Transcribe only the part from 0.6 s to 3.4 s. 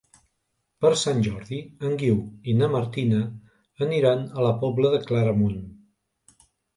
Per Sant Jordi en Guiu i na Martina